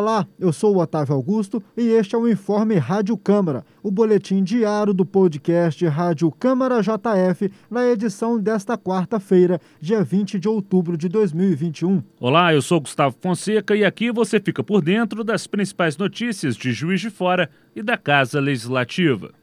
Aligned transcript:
Olá, 0.00 0.26
eu 0.38 0.50
sou 0.50 0.74
o 0.74 0.78
Otávio 0.80 1.14
Augusto 1.14 1.62
e 1.76 1.88
este 1.88 2.14
é 2.14 2.18
o 2.18 2.26
Informe 2.26 2.76
Rádio 2.76 3.18
Câmara, 3.18 3.66
o 3.82 3.90
boletim 3.90 4.42
diário 4.42 4.94
do 4.94 5.04
podcast 5.04 5.86
Rádio 5.88 6.32
Câmara 6.32 6.80
JF, 6.80 7.52
na 7.70 7.86
edição 7.86 8.40
desta 8.40 8.78
quarta-feira, 8.78 9.60
dia 9.78 10.02
20 10.02 10.38
de 10.38 10.48
outubro 10.48 10.96
de 10.96 11.06
2021. 11.06 12.02
Olá, 12.18 12.54
eu 12.54 12.62
sou 12.62 12.80
Gustavo 12.80 13.14
Fonseca 13.20 13.76
e 13.76 13.84
aqui 13.84 14.10
você 14.10 14.40
fica 14.40 14.64
por 14.64 14.80
dentro 14.80 15.22
das 15.22 15.46
principais 15.46 15.98
notícias 15.98 16.56
de 16.56 16.72
Juiz 16.72 17.02
de 17.02 17.10
Fora 17.10 17.50
e 17.76 17.82
da 17.82 17.98
Casa 17.98 18.40
Legislativa. 18.40 19.39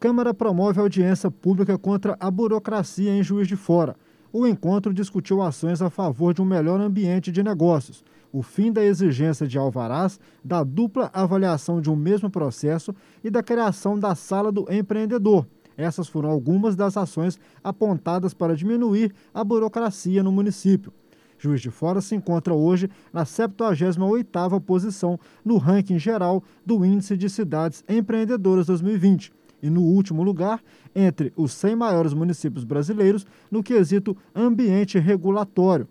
Câmara 0.00 0.32
promove 0.32 0.78
audiência 0.78 1.28
pública 1.28 1.76
contra 1.76 2.16
a 2.20 2.30
burocracia 2.30 3.10
em 3.10 3.20
Juiz 3.20 3.48
de 3.48 3.56
Fora. 3.56 3.96
O 4.32 4.46
encontro 4.46 4.94
discutiu 4.94 5.42
ações 5.42 5.82
a 5.82 5.90
favor 5.90 6.32
de 6.32 6.40
um 6.40 6.44
melhor 6.44 6.80
ambiente 6.80 7.32
de 7.32 7.42
negócios, 7.42 8.04
o 8.32 8.40
fim 8.40 8.70
da 8.70 8.84
exigência 8.84 9.44
de 9.44 9.58
alvarás, 9.58 10.20
da 10.44 10.62
dupla 10.62 11.10
avaliação 11.12 11.80
de 11.80 11.90
um 11.90 11.96
mesmo 11.96 12.30
processo 12.30 12.94
e 13.24 13.30
da 13.30 13.42
criação 13.42 13.98
da 13.98 14.14
sala 14.14 14.52
do 14.52 14.72
empreendedor. 14.72 15.44
Essas 15.76 16.06
foram 16.06 16.30
algumas 16.30 16.76
das 16.76 16.96
ações 16.96 17.36
apontadas 17.64 18.32
para 18.32 18.54
diminuir 18.54 19.12
a 19.34 19.42
burocracia 19.42 20.22
no 20.22 20.30
município. 20.30 20.92
Juiz 21.36 21.60
de 21.60 21.72
Fora 21.72 22.00
se 22.00 22.14
encontra 22.14 22.54
hoje 22.54 22.88
na 23.12 23.24
78ª 23.24 24.60
posição 24.60 25.18
no 25.44 25.56
ranking 25.56 25.98
geral 25.98 26.40
do 26.64 26.84
Índice 26.84 27.16
de 27.16 27.28
Cidades 27.28 27.82
Empreendedoras 27.88 28.66
2020 28.66 29.37
e 29.62 29.70
no 29.70 29.82
último 29.82 30.22
lugar 30.22 30.62
entre 30.94 31.32
os 31.36 31.52
100 31.52 31.76
maiores 31.76 32.12
municípios 32.14 32.64
brasileiros 32.64 33.26
no 33.50 33.62
quesito 33.62 34.16
ambiente 34.34 34.98
regulatório. 34.98 35.88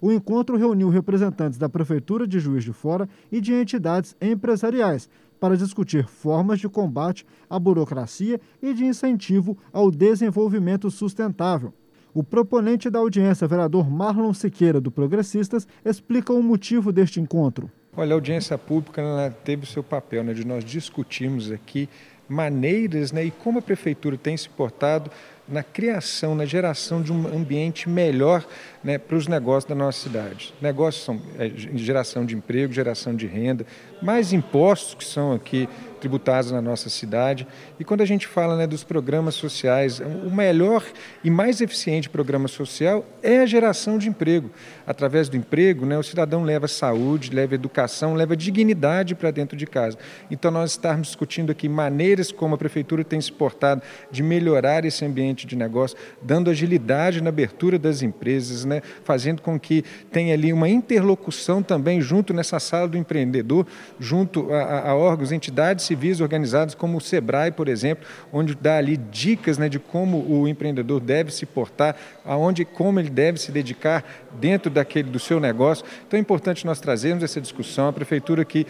O 0.00 0.10
encontro 0.10 0.56
reuniu 0.56 0.88
representantes 0.88 1.58
da 1.58 1.68
Prefeitura 1.68 2.26
de 2.26 2.38
Juiz 2.38 2.64
de 2.64 2.72
Fora 2.72 3.08
e 3.30 3.40
de 3.40 3.52
entidades 3.52 4.16
empresariais 4.20 5.08
para 5.38 5.56
discutir 5.56 6.06
formas 6.06 6.58
de 6.58 6.68
combate 6.68 7.26
à 7.48 7.58
burocracia 7.58 8.40
e 8.62 8.72
de 8.72 8.84
incentivo 8.84 9.56
ao 9.72 9.90
desenvolvimento 9.90 10.90
sustentável. 10.90 11.72
O 12.12 12.24
proponente 12.24 12.90
da 12.90 12.98
audiência, 12.98 13.46
vereador 13.46 13.88
Marlon 13.88 14.34
Siqueira, 14.34 14.80
do 14.80 14.90
Progressistas, 14.90 15.66
explica 15.84 16.32
o 16.32 16.42
motivo 16.42 16.92
deste 16.92 17.20
encontro. 17.20 17.70
Olha, 17.96 18.12
a 18.12 18.16
audiência 18.16 18.58
pública 18.58 19.02
teve 19.44 19.64
o 19.64 19.66
seu 19.66 19.82
papel 19.82 20.24
né, 20.24 20.32
de 20.32 20.44
nós 20.44 20.64
discutirmos 20.64 21.50
aqui 21.50 21.88
maneiras 22.30 23.10
né, 23.10 23.24
e 23.24 23.30
como 23.30 23.58
a 23.58 23.62
prefeitura 23.62 24.16
tem 24.16 24.36
se 24.36 24.48
portado 24.48 25.10
na 25.48 25.64
criação, 25.64 26.34
na 26.36 26.44
geração 26.44 27.02
de 27.02 27.12
um 27.12 27.26
ambiente 27.26 27.88
melhor 27.88 28.46
né, 28.84 28.98
para 28.98 29.16
os 29.16 29.26
negócios 29.26 29.68
da 29.68 29.74
nossa 29.74 30.00
cidade. 30.00 30.54
Negócios 30.62 31.04
são 31.04 31.20
é, 31.36 31.50
geração 31.74 32.24
de 32.24 32.36
emprego, 32.36 32.72
geração 32.72 33.16
de 33.16 33.26
renda, 33.26 33.66
mais 34.00 34.32
impostos 34.32 34.94
que 34.94 35.04
são 35.04 35.32
aqui 35.32 35.68
tributados 36.00 36.50
na 36.50 36.60
nossa 36.60 36.88
cidade. 36.88 37.46
E 37.78 37.84
quando 37.84 38.00
a 38.00 38.06
gente 38.06 38.26
fala 38.26 38.56
né, 38.56 38.66
dos 38.66 38.82
programas 38.82 39.34
sociais, 39.34 40.00
o 40.00 40.30
melhor 40.30 40.84
e 41.22 41.30
mais 41.30 41.60
eficiente 41.60 42.08
programa 42.08 42.48
social 42.48 43.04
é 43.22 43.40
a 43.40 43.46
geração 43.46 43.98
de 43.98 44.08
emprego. 44.08 44.50
Através 44.86 45.28
do 45.28 45.36
emprego, 45.36 45.86
né, 45.86 45.98
o 45.98 46.02
cidadão 46.02 46.42
leva 46.42 46.66
saúde, 46.66 47.30
leva 47.30 47.54
educação, 47.54 48.14
leva 48.14 48.36
dignidade 48.36 49.14
para 49.14 49.30
dentro 49.30 49.56
de 49.56 49.66
casa. 49.66 49.98
Então, 50.30 50.50
nós 50.50 50.72
estarmos 50.72 51.08
discutindo 51.08 51.52
aqui 51.52 51.68
maneiras 51.68 52.32
como 52.32 52.54
a 52.54 52.58
prefeitura 52.58 53.04
tem 53.04 53.20
se 53.20 53.30
portado 53.30 53.82
de 54.10 54.22
melhorar 54.22 54.84
esse 54.84 55.04
ambiente 55.04 55.46
de 55.46 55.54
negócio, 55.54 55.96
dando 56.22 56.50
agilidade 56.50 57.20
na 57.20 57.28
abertura 57.28 57.78
das 57.78 58.02
empresas, 58.02 58.64
né, 58.64 58.80
fazendo 59.04 59.42
com 59.42 59.60
que 59.60 59.84
tenha 60.10 60.34
ali 60.34 60.52
uma 60.52 60.68
interlocução 60.68 61.62
também 61.62 62.00
junto 62.00 62.32
nessa 62.32 62.58
sala 62.58 62.88
do 62.88 62.96
empreendedor, 62.96 63.66
junto 63.98 64.52
a, 64.52 64.90
a 64.90 64.94
órgãos, 64.96 65.32
entidades 65.32 65.89
civis 65.90 66.20
organizados 66.20 66.74
como 66.74 66.98
o 66.98 67.00
SEBRAE, 67.00 67.50
por 67.50 67.68
exemplo, 67.68 68.06
onde 68.32 68.54
dá 68.54 68.76
ali 68.76 68.96
dicas 68.96 69.58
né, 69.58 69.68
de 69.68 69.80
como 69.80 70.18
o 70.18 70.46
empreendedor 70.46 71.00
deve 71.00 71.32
se 71.32 71.44
portar, 71.44 71.96
aonde 72.24 72.64
como 72.64 73.00
ele 73.00 73.10
deve 73.10 73.40
se 73.40 73.50
dedicar 73.50 74.04
dentro 74.38 74.70
daquele 74.70 75.10
do 75.10 75.18
seu 75.18 75.40
negócio. 75.40 75.84
Então 76.06 76.16
é 76.16 76.20
importante 76.20 76.64
nós 76.64 76.80
trazermos 76.80 77.24
essa 77.24 77.40
discussão. 77.40 77.88
A 77.88 77.92
prefeitura 77.92 78.44
que 78.44 78.66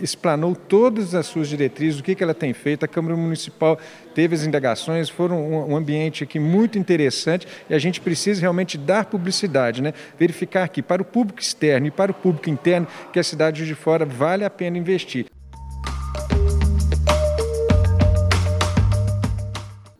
explanou 0.00 0.56
todas 0.56 1.14
as 1.14 1.26
suas 1.26 1.48
diretrizes, 1.48 2.00
o 2.00 2.02
que, 2.02 2.16
que 2.16 2.24
ela 2.24 2.34
tem 2.34 2.52
feito. 2.52 2.84
A 2.84 2.88
Câmara 2.88 3.16
Municipal 3.16 3.78
teve 4.12 4.34
as 4.34 4.44
indagações, 4.44 5.08
foram 5.08 5.70
um, 5.70 5.76
ambiente 5.76 6.24
aqui 6.24 6.40
muito 6.40 6.76
interessante 6.76 7.46
e 7.70 7.74
a 7.74 7.78
gente 7.78 8.00
precisa 8.00 8.40
realmente 8.40 8.76
dar 8.76 9.04
publicidade, 9.04 9.80
né? 9.80 9.94
verificar 10.18 10.64
aqui 10.64 10.82
para 10.82 11.02
o 11.02 11.04
público 11.04 11.40
externo 11.40 11.86
e 11.86 11.90
para 11.92 12.10
o 12.10 12.14
público 12.14 12.50
interno 12.50 12.88
que 13.12 13.18
a 13.20 13.24
cidade 13.24 13.64
de 13.64 13.74
fora 13.76 14.04
vale 14.04 14.44
a 14.44 14.50
pena 14.50 14.76
investir. 14.76 15.26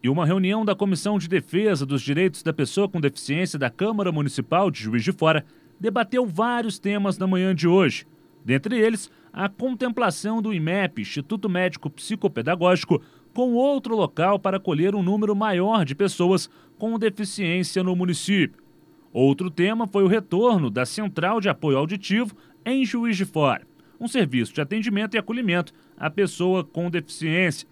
E 0.04 0.08
uma 0.10 0.26
reunião 0.26 0.66
da 0.66 0.74
Comissão 0.74 1.16
de 1.18 1.26
Defesa 1.26 1.86
dos 1.86 2.02
Direitos 2.02 2.42
da 2.42 2.52
Pessoa 2.52 2.86
com 2.86 3.00
Deficiência 3.00 3.58
da 3.58 3.70
Câmara 3.70 4.12
Municipal 4.12 4.70
de 4.70 4.82
Juiz 4.82 5.02
de 5.02 5.12
Fora 5.12 5.46
debateu 5.80 6.26
vários 6.26 6.78
temas 6.78 7.16
na 7.16 7.26
manhã 7.26 7.54
de 7.54 7.66
hoje. 7.66 8.06
Dentre 8.44 8.78
eles, 8.78 9.10
a 9.32 9.48
contemplação 9.48 10.42
do 10.42 10.52
IMEP, 10.52 11.00
Instituto 11.00 11.48
Médico 11.48 11.88
Psicopedagógico, 11.88 13.00
com 13.32 13.54
outro 13.54 13.96
local 13.96 14.38
para 14.38 14.58
acolher 14.58 14.94
um 14.94 15.02
número 15.02 15.34
maior 15.34 15.86
de 15.86 15.94
pessoas 15.94 16.50
com 16.76 16.98
deficiência 16.98 17.82
no 17.82 17.96
município. 17.96 18.62
Outro 19.10 19.50
tema 19.50 19.86
foi 19.86 20.04
o 20.04 20.08
retorno 20.08 20.68
da 20.68 20.84
Central 20.84 21.40
de 21.40 21.48
Apoio 21.48 21.78
Auditivo 21.78 22.36
em 22.62 22.84
Juiz 22.84 23.16
de 23.16 23.24
Fora, 23.24 23.66
um 23.98 24.06
serviço 24.06 24.52
de 24.52 24.60
atendimento 24.60 25.14
e 25.14 25.18
acolhimento 25.18 25.72
à 25.96 26.10
pessoa 26.10 26.62
com 26.62 26.90
deficiência. 26.90 27.66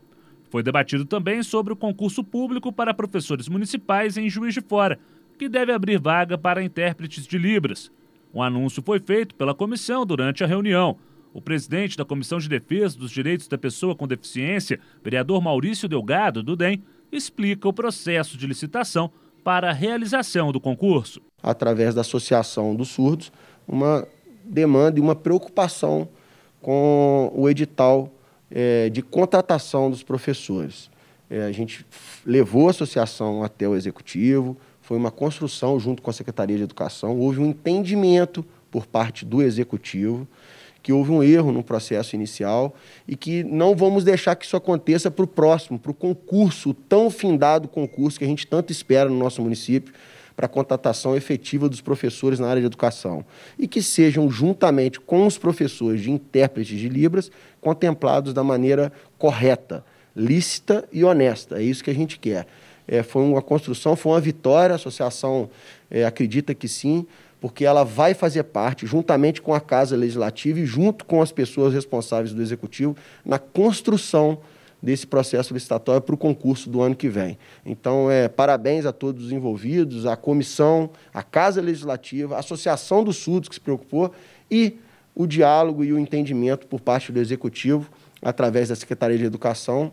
Foi 0.53 0.63
debatido 0.63 1.07
também 1.07 1.43
sobre 1.43 1.73
o 1.73 1.77
concurso 1.77 2.23
público 2.23 2.71
para 2.71 2.93
professores 2.93 3.49
municipais 3.49 4.19
em 4.19 4.29
Juiz 4.29 4.53
de 4.53 4.61
Fora, 4.61 4.99
que 5.39 5.49
deve 5.49 5.73
abrir 5.73 5.99
vaga 5.99 6.37
para 6.37 6.63
intérpretes 6.63 7.27
de 7.27 7.39
Libras. 7.39 7.91
Um 8.35 8.43
anúncio 8.43 8.83
foi 8.85 9.01
feito 9.01 9.35
pela 9.35 9.55
comissão 9.55 10.05
durante 10.05 10.45
a 10.45 10.47
reunião. 10.47 10.99
O 11.33 11.41
presidente 11.41 11.97
da 11.97 12.05
Comissão 12.05 12.39
de 12.39 12.51
Defesa 12.51 12.99
dos 12.99 13.11
Direitos 13.11 13.49
da 13.49 13.57
Pessoa 13.57 13.97
com 13.97 14.07
Deficiência, 14.07 14.79
vereador 15.03 15.41
Maurício 15.41 15.89
Delgado, 15.89 16.43
do 16.43 16.55
DEM, 16.55 16.83
explica 17.11 17.67
o 17.67 17.73
processo 17.73 18.37
de 18.37 18.47
licitação 18.47 19.11
para 19.43 19.71
a 19.71 19.73
realização 19.73 20.53
do 20.53 20.61
concurso. 20.61 21.23
Através 21.43 21.95
da 21.95 22.03
Associação 22.03 22.77
dos 22.77 22.91
Surdos, 22.91 23.33
uma 23.67 24.07
demanda 24.45 24.99
e 24.99 25.03
uma 25.03 25.17
preocupação 25.17 26.07
com 26.61 27.33
o 27.35 27.49
edital 27.49 28.13
é, 28.55 28.91
de 28.91 29.03
contratação 29.03 29.91
dos 29.91 30.03
professores. 30.03 30.91
É, 31.31 31.45
a 31.45 31.53
gente 31.53 31.87
levou 32.25 32.69
a 32.69 32.71
associação 32.71 33.43
até 33.43 33.67
o 33.67 33.75
executivo, 33.75 34.57
foi 34.83 34.97
uma 34.97 35.11
construção 35.11 35.81
junto 35.81 36.03
com 36.03 36.11
a 36.11 36.13
Secretaria 36.13 36.57
de 36.57 36.63
Educação, 36.63 37.19
houve 37.19 37.41
um 37.41 37.47
entendimento 37.47 38.45
por 38.71 38.87
parte 38.87 39.25
do 39.25 39.43
Executivo 39.43 40.29
que 40.83 40.93
houve 40.93 41.13
um 41.13 41.23
erro 41.23 41.53
no 41.53 41.63
processo 41.63 42.17
inicial 42.17 42.75
e 43.07 43.15
que 43.15 43.45
não 43.45 43.75
vamos 43.77 44.03
deixar 44.03 44.35
que 44.35 44.45
isso 44.45 44.57
aconteça 44.57 45.11
para 45.11 45.25
o 45.25 45.29
próximo, 45.29 45.79
para 45.79 45.93
o 45.93 45.95
concurso, 45.95 46.71
o 46.71 46.75
tão 46.75 47.09
findado 47.09 47.69
concurso 47.69 48.19
que 48.19 48.25
a 48.25 48.29
gente 48.29 48.47
tanto 48.47 48.73
espera 48.73 49.09
no 49.09 49.17
nosso 49.17 49.41
município 49.41 49.95
para 50.43 50.47
a 50.47 50.49
contratação 50.49 51.17
efetiva 51.17 51.69
dos 51.69 51.81
professores 51.81 52.41
na 52.41 52.49
área 52.49 52.61
de 52.61 52.67
educação 52.67 53.25
e 53.57 53.69
que 53.69 53.81
sejam, 53.81 54.29
juntamente 54.29 54.99
com 54.99 55.25
os 55.25 55.39
professores 55.39 56.01
de 56.01 56.11
intérpretes 56.11 56.81
de 56.81 56.89
Libras, 56.89 57.31
contemplados 57.61 58.35
da 58.35 58.43
maneira 58.43 58.93
correta, 59.17 59.85
lícita 60.17 60.85
e 60.93 61.05
honesta. 61.05 61.61
É 61.61 61.63
isso 61.63 61.85
que 61.85 61.91
a 61.91 61.95
gente 61.95 62.19
quer 62.19 62.49
é, 62.89 63.05
foi 63.05 63.23
uma 63.23 63.41
construção, 63.41 63.95
foi 63.95 64.13
uma 64.13 64.21
vitória, 64.21 64.73
a 64.73 64.77
associação 64.77 65.49
é, 65.89 66.05
acredita 66.05 66.53
que 66.53 66.67
sim, 66.67 67.07
porque 67.41 67.65
ela 67.65 67.85
vai 67.85 68.13
fazer 68.13 68.43
parte, 68.43 68.85
juntamente 68.85 69.41
com 69.41 69.55
a 69.55 69.61
Casa 69.61 69.97
Legislativa 69.97 70.59
e 70.59 70.67
junto 70.67 71.05
com 71.05 71.23
as 71.23 71.31
pessoas 71.31 71.73
responsáveis 71.73 72.33
do 72.35 72.43
Executivo, 72.43 72.97
na 73.25 73.39
construção 73.39 74.39
desse 74.83 75.07
processo 75.07 75.55
licitatório 75.55 76.03
para 76.03 76.15
o 76.15 76.19
concurso 76.19 76.69
do 76.69 76.83
ano 76.83 76.97
que 76.97 77.09
vem. 77.09 77.39
Então, 77.65 78.11
é, 78.11 78.29
parabéns 78.29 78.85
a 78.85 78.93
todos 78.93 79.27
os 79.27 79.33
envolvidos, 79.33 80.07
a 80.07 80.17
comissão, 80.17 80.91
a 81.15 81.23
Casa 81.23 81.61
Legislativa, 81.61 82.35
a 82.37 82.41
Associação 82.41 83.05
dos 83.05 83.17
Surdos 83.17 83.49
que 83.49 83.55
se 83.55 83.61
preocupou 83.61 84.13
e 84.51 84.79
o 85.15 85.27
diálogo 85.27 85.85
e 85.85 85.93
o 85.93 85.99
entendimento 85.99 86.67
por 86.67 86.81
parte 86.81 87.13
do 87.13 87.21
Executivo, 87.21 87.89
através 88.21 88.71
da 88.71 88.77
Secretaria 88.77 89.19
de 89.19 89.25
Educação. 89.25 89.93